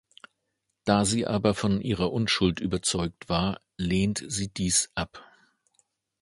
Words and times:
Da 0.83 1.05
sie 1.05 1.27
aber 1.27 1.53
von 1.53 1.79
ihrer 1.79 2.11
Unschuld 2.11 2.59
überzeugt 2.59 3.29
war, 3.29 3.61
lehnt 3.77 4.25
sie 4.27 4.47
dies 4.47 4.89
ab. 4.95 5.23